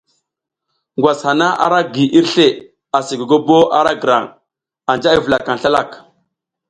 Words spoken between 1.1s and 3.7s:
hana ara gi irsle asi gogobo